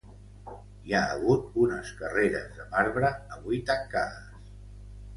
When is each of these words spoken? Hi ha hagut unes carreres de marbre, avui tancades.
Hi 0.87 0.95
ha 0.95 1.01
hagut 1.09 1.59
unes 1.65 1.93
carreres 2.01 2.49
de 2.59 2.67
marbre, 2.75 3.15
avui 3.39 3.65
tancades. 3.73 4.55